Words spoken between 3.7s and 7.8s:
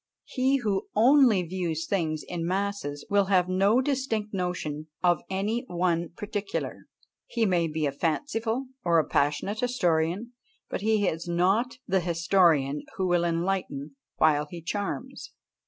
distinct notion of any one particular; he may